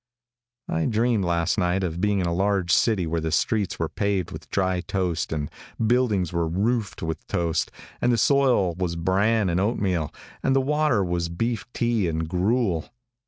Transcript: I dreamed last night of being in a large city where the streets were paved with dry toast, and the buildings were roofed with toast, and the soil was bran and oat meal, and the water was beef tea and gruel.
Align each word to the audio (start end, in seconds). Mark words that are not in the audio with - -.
I 0.67 0.85
dreamed 0.87 1.25
last 1.25 1.59
night 1.59 1.83
of 1.83 2.01
being 2.01 2.17
in 2.21 2.25
a 2.25 2.33
large 2.33 2.71
city 2.73 3.05
where 3.05 3.21
the 3.21 3.31
streets 3.31 3.77
were 3.77 3.87
paved 3.87 4.31
with 4.31 4.49
dry 4.49 4.81
toast, 4.81 5.31
and 5.31 5.47
the 5.77 5.83
buildings 5.83 6.33
were 6.33 6.47
roofed 6.47 7.03
with 7.03 7.27
toast, 7.27 7.69
and 8.01 8.11
the 8.11 8.17
soil 8.17 8.73
was 8.73 8.95
bran 8.95 9.47
and 9.47 9.59
oat 9.59 9.77
meal, 9.77 10.11
and 10.41 10.55
the 10.55 10.59
water 10.59 11.03
was 11.03 11.29
beef 11.29 11.71
tea 11.71 12.07
and 12.07 12.27
gruel. 12.27 12.89